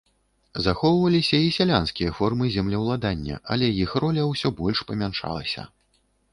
Захоўваліся 0.67 1.39
і 1.47 1.51
сялянскія 1.57 2.15
формы 2.21 2.45
землеўладання, 2.57 3.35
але 3.55 3.65
іх 3.83 3.95
роля 4.07 4.21
ўсё 4.33 4.47
больш 4.63 4.77
памяншалася. 4.93 5.61